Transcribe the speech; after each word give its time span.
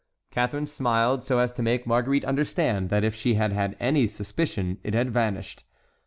Catharine 0.31 0.65
smiled 0.65 1.23
so 1.23 1.37
as 1.37 1.51
to 1.51 1.61
make 1.61 1.85
Marguerite 1.85 2.25
understand 2.25 2.89
that 2.89 3.03
if 3.03 3.13
she 3.13 3.35
had 3.35 3.51
had 3.51 3.77
any 3.79 4.07
suspicion 4.07 4.79
it 4.83 4.95
had 4.95 5.11
vanished. 5.11 5.63